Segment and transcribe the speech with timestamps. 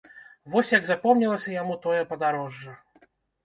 [0.53, 2.79] Вось як запомнілася яму тое падарожжа.